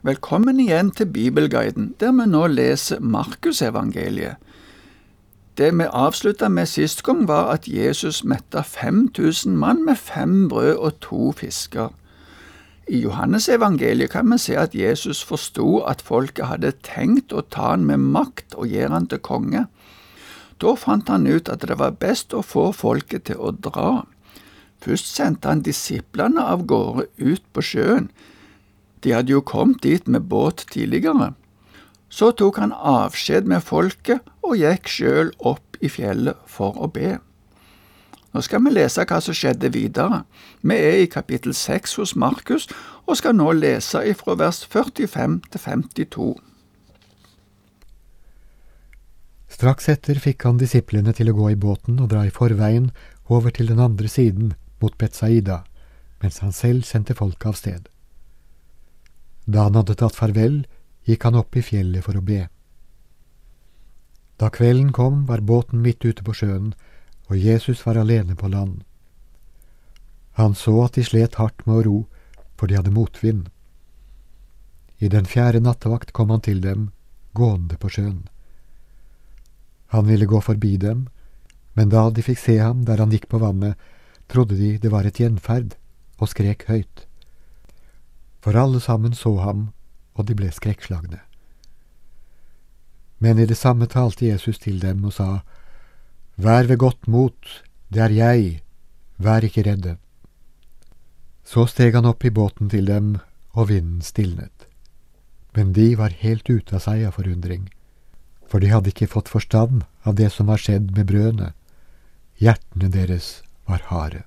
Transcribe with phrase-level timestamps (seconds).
[0.00, 4.38] Velkommen igjen til Bibelguiden, der vi nå leser Markusevangeliet.
[5.60, 10.76] Det vi avslutta med sist gang, var at Jesus metta 5000 mann med fem brød
[10.76, 11.92] og to fisker.
[12.88, 17.84] I Johannesevangeliet kan vi se at Jesus forsto at folket hadde tenkt å ta han
[17.84, 19.66] med makt og gjøre han til konge.
[20.64, 24.06] Da fant han ut at det var best å få folket til å dra.
[24.80, 28.08] Først sendte han disiplene av gårde ut på sjøen.
[29.00, 31.32] De hadde jo kommet dit med båt tidligere.
[32.10, 37.18] Så tok han avskjed med folket og gikk sjøl opp i fjellet for å be.
[38.30, 40.22] Nå skal vi lese hva som skjedde videre.
[40.62, 42.68] Vi er i kapittel 6 hos Markus
[43.06, 46.30] og skal nå lese ifra vers 45 til 52.
[49.50, 52.92] Straks etter fikk han disiplene til å gå i båten og dra i forveien
[53.30, 55.64] over til den andre siden, mot Betsaida,
[56.22, 57.90] mens han selv sendte folket av sted.
[59.50, 60.62] Da han hadde tatt farvel,
[61.08, 62.44] gikk han opp i fjellet for å be.
[64.38, 66.70] Da kvelden kom, var båten midt ute på sjøen,
[67.28, 68.84] og Jesus var alene på land.
[70.38, 71.98] Han så at de slet hardt med å ro,
[72.56, 73.50] for de hadde motvind.
[75.02, 76.90] I den fjerde nattevakt kom han til dem,
[77.34, 78.22] gående på sjøen.
[79.90, 81.08] Han ville gå forbi dem,
[81.74, 83.74] men da de fikk se ham der han gikk på vannet,
[84.30, 85.74] trodde de det var et gjenferd,
[86.20, 87.09] og skrek høyt.
[88.40, 89.70] For alle sammen så ham,
[90.14, 91.20] og de ble skrekkslagne.
[93.20, 95.42] Men i det samme talte Jesus til dem og sa,
[96.40, 97.36] Vær ved godt mot,
[97.92, 98.62] det er jeg,
[99.20, 99.98] vær ikke redde.
[101.44, 103.18] Så steg han opp i båten til dem,
[103.52, 104.66] og vinden stilnet.
[105.52, 107.68] Men de var helt ute av seg av forundring,
[108.48, 111.52] for de hadde ikke fått forstand av det som var skjedd med brødene.
[112.40, 114.24] Hjertene deres var harde.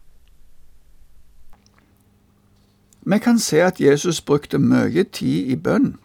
[3.06, 5.98] Vi kan se at Jesus brukte mye tid i bønn.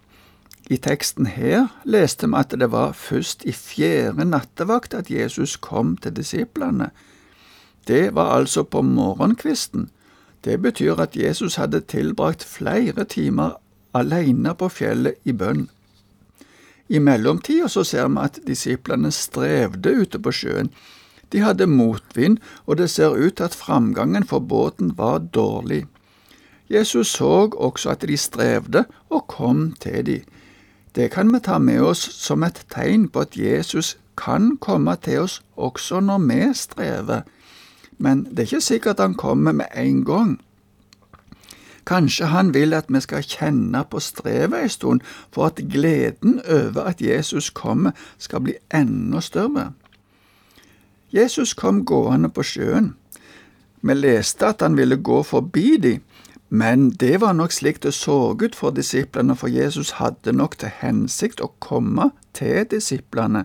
[0.70, 5.96] I teksten her leste vi at det var først i fjerde nattevakt at Jesus kom
[5.96, 6.90] til disiplene.
[7.88, 9.90] Det var altså på morgenkvisten.
[10.44, 13.56] Det betyr at Jesus hadde tilbrakt flere timer
[13.94, 15.68] alene på fjellet i bønn.
[16.88, 20.70] I mellomtida så ser vi at disiplene strevde ute på sjøen.
[21.32, 25.86] De hadde motvind, og det ser ut til at framgangen for båten var dårlig.
[26.70, 30.20] Jesus så også at de strevde, og kom til de.
[30.94, 35.20] Det kan vi ta med oss som et tegn på at Jesus kan komme til
[35.20, 37.20] oss også når vi strever,
[37.98, 40.38] men det er ikke sikkert han kommer med en gang.
[41.86, 45.00] Kanskje han vil at vi skal kjenne på strevet en stund,
[45.32, 49.72] for at gleden over at Jesus kommer skal bli enda større.
[51.12, 52.94] Jesus kom gående på sjøen.
[53.82, 56.02] Vi leste at han ville gå forbi dem,
[56.48, 60.72] men det var nok slik det så ut for disiplene, for Jesus hadde nok til
[60.80, 63.44] hensikt å komme til disiplene.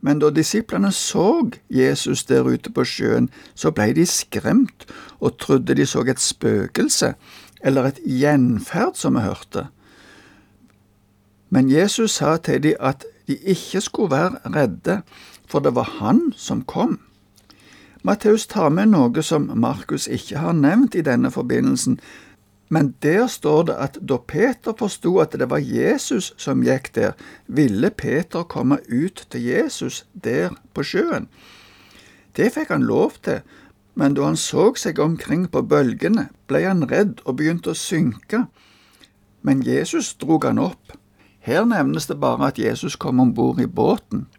[0.00, 4.86] Men da disiplene så Jesus der ute på sjøen, så ble de skremt
[5.18, 7.14] og trodde de så et spøkelse,
[7.66, 9.66] eller et gjenferd, som vi hørte.
[11.50, 15.00] Men Jesus sa til dem at de ikke skulle være redde,
[15.48, 17.00] for det var han som kom.
[18.08, 21.98] Matteus tar med noe som Markus ikke har nevnt i denne forbindelsen,
[22.72, 27.12] men der står det at da Peter forsto at det var Jesus som gikk der,
[27.52, 31.28] ville Peter komme ut til Jesus der på sjøen.
[32.32, 33.44] Det fikk han lov til,
[33.92, 38.46] men da han så seg omkring på bølgene, ble han redd og begynte å synke.
[39.44, 40.96] Men Jesus drog han opp.
[41.44, 44.30] Her nevnes det bare at Jesus kom om bord i båten.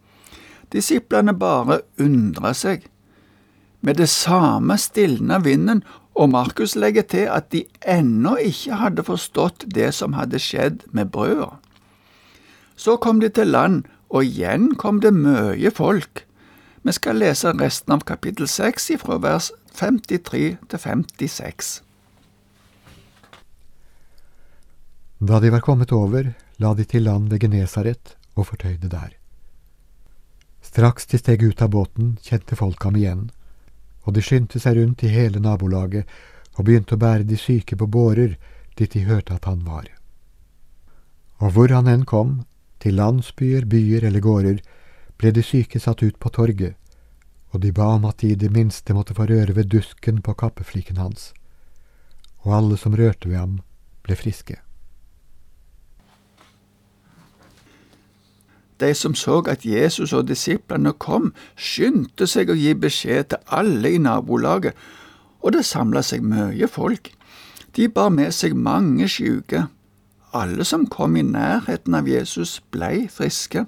[0.74, 2.90] Disiplene bare undra seg.
[3.82, 5.84] Med det samme stilna vinden,
[6.20, 11.12] og Markus legger til at de ennå ikke hadde forstått det som hadde skjedd med
[11.14, 11.54] brøda.
[12.76, 16.26] Så kom de til land, og igjen kom det mye folk.
[16.84, 21.72] Vi skal lese resten av kapittel seks fra vers 53 til 56.
[25.20, 29.16] Da de var kommet over, la de til land ved Genesaret og fortøyde der.
[30.64, 33.28] Straks de steg ut av båten, kjente folk ham igjen
[34.06, 36.08] og de skyndte seg rundt i hele nabolaget
[36.58, 38.36] og begynte å bære de syke på bårer
[38.80, 39.88] dit de hørte at han var.
[41.40, 42.44] Og hvor han enn kom,
[42.80, 44.62] til landsbyer, byer eller gårder,
[45.20, 46.76] ble de syke satt ut på torget,
[47.52, 50.36] og de ba om at de i det minste måtte få røre ved dusken på
[50.40, 51.34] kappefliken hans,
[52.46, 53.60] og alle som rørte ved ham,
[54.04, 54.60] ble friske.
[58.80, 63.92] De som så at Jesus og disiplene kom, skyndte seg å gi beskjed til alle
[63.96, 64.76] i nabolaget,
[65.42, 67.12] og det samla seg mye folk.
[67.76, 69.68] De bar med seg mange syke.
[70.34, 73.66] alle som kom i nærheten av Jesus, blei friske.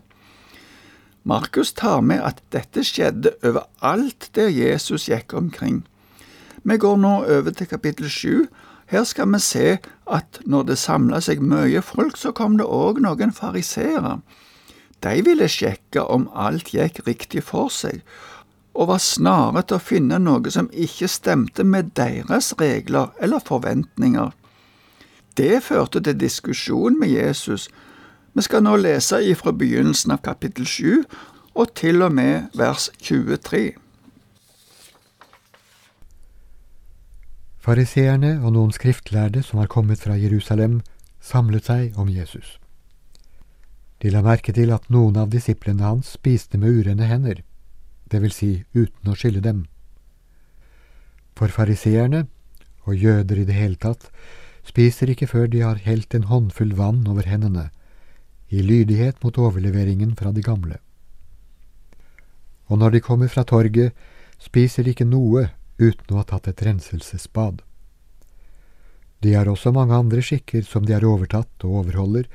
[1.23, 5.81] Markus tar med at dette skjedde overalt der Jesus gikk omkring.
[6.63, 8.45] Vi går nå over til kapittel sju.
[8.85, 13.01] Her skal vi se at når det samla seg mye folk, så kom det òg
[13.01, 14.19] noen fariseere.
[15.03, 18.03] De ville sjekke om alt gikk riktig for seg,
[18.73, 24.31] og var snare til å finne noe som ikke stemte med deres regler eller forventninger.
[25.37, 27.69] Det førte til diskusjon med Jesus.
[28.33, 31.03] Vi skal nå lese ifra begynnelsen av kapittel 7
[31.55, 33.73] og til og med vers 23.
[37.61, 40.81] Fariseerne og noen skriftlærde som var kommet fra Jerusalem,
[41.21, 42.60] samlet seg om Jesus.
[44.01, 47.43] De la merke til at noen av disiplene hans spiste med urene hender
[48.11, 49.65] det vil si uten å skylde dem.
[51.37, 52.25] For fariseerne,
[52.83, 54.09] og jøder i det hele tatt,
[54.67, 57.69] spiser ikke før de har helt en håndfull vann over hendene,
[58.51, 60.77] i lydighet mot overleveringen fra de gamle.
[62.67, 63.95] Og når de kommer fra torget,
[64.39, 65.47] spiser de ikke noe
[65.79, 67.61] uten å ha tatt et renselsesbad.
[69.21, 72.27] De har også mange andre skikker som de har overtatt og overholder,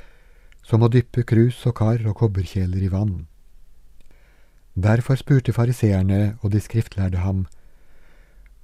[0.67, 3.27] som å dyppe krus og kar og kobberkjeler i vann.
[4.75, 7.47] Derfor spurte fariseerne og de skriftlærde ham,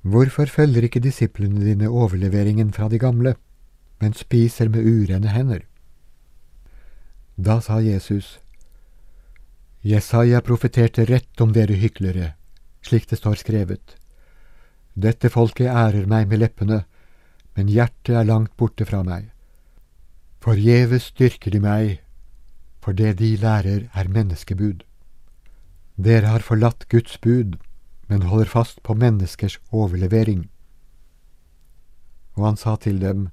[0.02, 3.37] Hvorfor følger ikke disiplene dine overleveringen fra de gamle,
[4.02, 5.62] men spiser med urene hender?
[7.38, 8.40] Da sa Jesus,
[9.82, 12.34] Jesaja profeterte rett om dere hyklere,
[12.82, 13.94] slik det står skrevet.
[14.94, 16.82] Dette folket ærer meg med leppene,
[17.54, 19.31] men hjertet er langt borte fra meg.
[20.42, 22.00] Forgjeves styrker de meg,
[22.82, 24.80] for det de lærer er menneskebud.
[25.94, 27.60] Dere har forlatt Guds bud,
[28.10, 30.48] men holder fast på menneskers overlevering.
[32.34, 33.28] Og han sa til dem,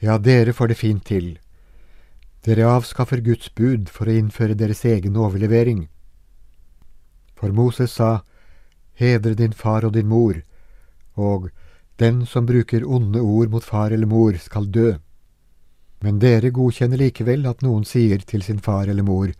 [0.00, 1.38] Ja, dere får det fint til.
[2.46, 5.88] Dere avskaffer Guds bud for å innføre deres egen overlevering.
[7.34, 8.20] For Moses sa,
[8.94, 10.38] Hedre din far og din mor,
[11.16, 11.50] og
[11.98, 14.94] den som bruker onde ord mot far eller mor, skal dø.
[16.04, 19.32] Men dere godkjenner likevel at noen sier til sin far eller mor,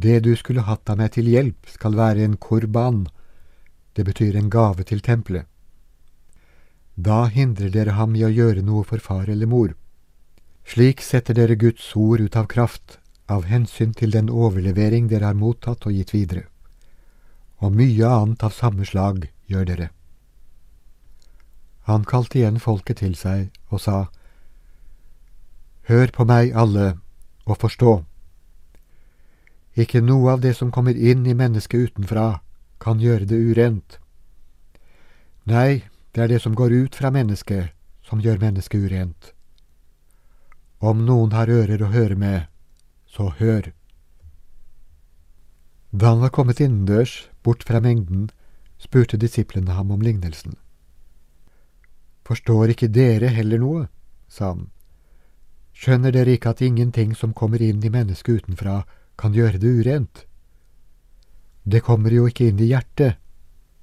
[0.00, 3.02] det du skulle hatt av meg til hjelp, skal være en korban,
[3.92, 5.44] det betyr en gave til tempelet.
[6.96, 9.74] Da hindrer dere ham i å gjøre noe for far eller mor.
[10.64, 12.96] Slik setter dere Guds ord ut av kraft,
[13.28, 16.46] av hensyn til den overlevering dere har mottatt og gitt videre.
[17.60, 19.90] Og mye annet av samme slag gjør dere.
[21.90, 23.98] Han kalte igjen folket til seg og sa,
[25.88, 26.94] Hør på meg alle,
[27.46, 27.94] og forstå.
[29.80, 32.40] Ikke noe av det som kommer inn i mennesket utenfra,
[32.80, 33.98] kan gjøre det urent.
[35.48, 37.70] Nei, det er det som går ut fra mennesket,
[38.02, 39.32] som gjør mennesket urent.
[40.80, 42.48] Om noen har ører å høre med,
[43.06, 43.72] så hør.
[45.92, 48.30] Da han var kommet innendørs, bort fra mengden,
[48.78, 50.56] spurte disiplene ham om lignelsen.
[52.24, 53.88] Forstår ikke dere heller noe?
[54.30, 54.68] sa han.
[55.80, 58.82] Skjønner dere ikke at ingenting som kommer inn i mennesket utenfra,
[59.16, 60.26] kan gjøre det urent.
[61.64, 63.16] Det kommer jo ikke inn i hjertet,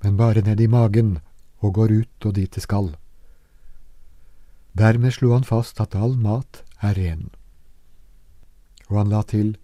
[0.06, 1.18] men bare ned i magen
[1.66, 2.92] og går ut og dit det skal.
[4.78, 7.32] Dermed slo han fast at all mat er ren.
[8.94, 9.56] Og han la til,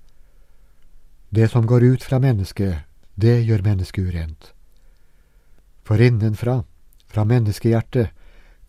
[1.29, 2.81] det som går ut fra mennesket,
[3.13, 4.53] det gjør mennesket urent.
[5.85, 6.63] For innenfra,
[7.05, 8.09] fra menneskehjertet,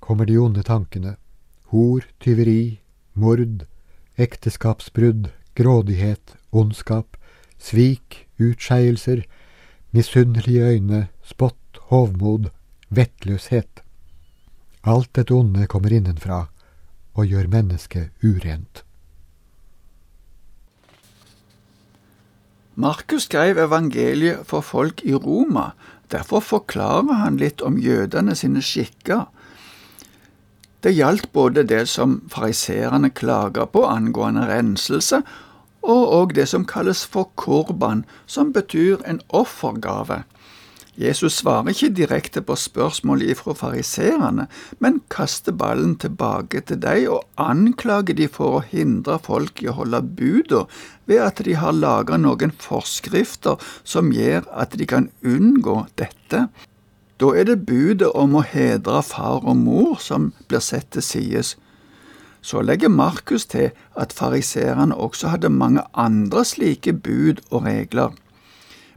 [0.01, 1.17] kommer de onde tankene,
[1.73, 2.84] hor, tyveri,
[3.15, 3.67] mord,
[4.19, 7.17] ekteskapsbrudd, grådighet, ondskap,
[7.59, 9.25] svik, utskeielser,
[9.95, 12.51] misunnelige øyne, spott, hovmod,
[12.91, 13.83] vettløshet.
[14.85, 16.47] Alt dette onde kommer innenfra
[17.15, 18.85] og gjør mennesket urent.
[22.75, 25.71] Markus skrev evangeliet for folk i Roma,
[26.11, 29.29] derfor forklarer han litt om jødene sine skikker.
[30.85, 35.23] Det gjaldt både det som fariserene klaga på angående renselse,
[35.81, 40.27] og òg det som kalles for korban, som betyr en offergave.
[41.01, 44.45] Jesus svarer ikke direkte på spørsmålet ifra fariseerne,
[44.79, 49.79] men kaster ballen tilbake til dem og anklager de for å hindre folk i å
[49.81, 50.67] holde buda
[51.09, 56.45] ved at de har laga noen forskrifter som gjør at de kan unngå dette.
[57.21, 61.55] Da er det budet om å hedre far og mor som blir sett til sides,
[62.45, 68.11] så legger Markus til at fariseerne også hadde mange andre slike bud og regler.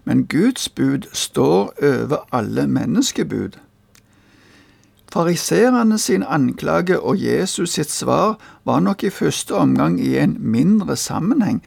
[0.04, 3.56] Men Guds bud står over alle menneskebud.
[5.14, 10.96] Fariserene sin anklage og Jesus sitt svar var nok i første omgang i en mindre
[10.96, 11.62] sammenheng,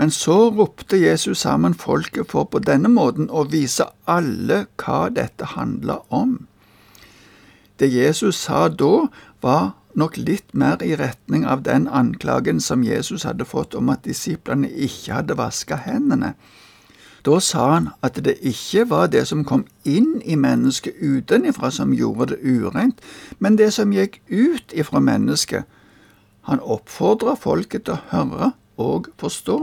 [0.00, 5.50] men så ropte Jesus sammen folket for på denne måten å vise alle hva dette
[5.52, 6.38] handla om.
[7.76, 9.10] Det Jesus sa da,
[9.44, 14.06] var nok litt mer i retning av den anklagen som Jesus hadde fått om at
[14.08, 16.30] disiplene ikke hadde vaska hendene.
[17.28, 21.92] Da sa han at det ikke var det som kom inn i mennesket utenifra som
[21.92, 23.04] gjorde det ureint,
[23.36, 25.68] men det som gikk ut ifra mennesket.
[26.48, 29.58] Han oppfordra folket til å høre og forstå.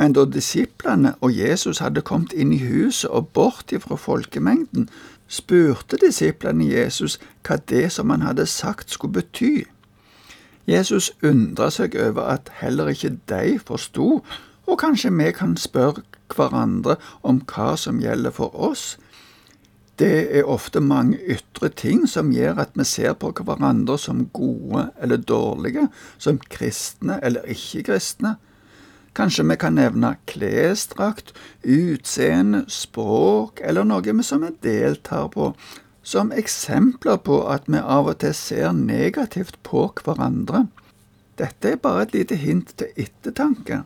[0.00, 4.86] Men da disiplene og Jesus hadde kommet inn i huset og bort ifra folkemengden,
[5.28, 9.66] spurte disiplene Jesus hva det som han hadde sagt skulle bety.
[10.64, 14.22] Jesus undra seg over at heller ikke de forsto,
[14.64, 18.96] og kanskje vi kan spørre hverandre om hva som gjelder for oss.
[20.00, 24.88] Det er ofte mange ytre ting som gjør at vi ser på hverandre som gode
[24.96, 28.38] eller dårlige, som kristne eller ikke-kristne.
[29.20, 35.50] Kanskje vi kan nevne klesdrakt, utseende, språk eller noe som vi deltar på,
[36.02, 40.62] som eksempler på at vi av og til ser negativt på hverandre.
[41.36, 43.82] Dette er bare et lite hint til ettertanke.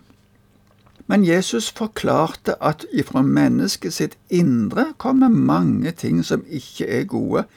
[1.10, 7.48] Men Jesus forklarte at ifra mennesket sitt indre kommer mange ting som ikke er gode.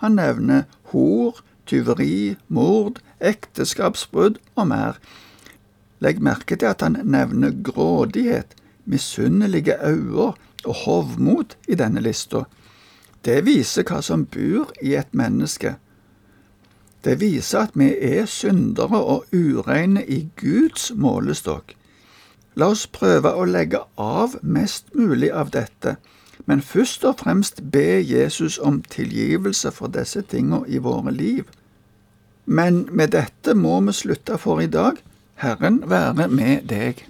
[0.00, 4.96] Han nevner hor, tyveri, mord, ekteskapsbrudd og mer.
[6.00, 10.32] Legg merke til at han nevner grådighet, misunnelige øyne
[10.64, 12.44] og hovmod i denne lista.
[13.24, 15.74] Det viser hva som bor i et menneske.
[17.04, 21.76] Det viser at vi er syndere og ureine i Guds målestokk.
[22.56, 25.96] La oss prøve å legge av mest mulig av dette,
[26.48, 31.44] men først og fremst be Jesus om tilgivelse for disse tingene i våre liv.
[32.44, 34.98] Men med dette må vi slutte for i dag.
[35.40, 37.06] Herren være med deg.